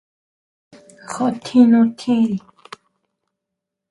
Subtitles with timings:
[1.11, 2.37] ¿Jútjin nú tjiri?